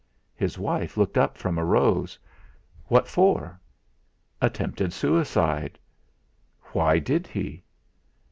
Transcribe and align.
His 0.35 0.57
wife 0.57 0.97
looked 0.97 1.15
up 1.15 1.37
from 1.37 1.59
a 1.59 1.63
rose. 1.63 2.17
"What 2.85 3.07
for?" 3.07 3.59
"Attempted 4.41 4.93
suicide." 4.93 5.77
"Why 6.71 6.97
did 6.97 7.27
he?" 7.27 7.61